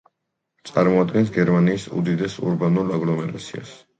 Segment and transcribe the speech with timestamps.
[0.69, 3.79] წარმოადგენს გერმანიის უდიდეს ურბანულ აგლომერაციას.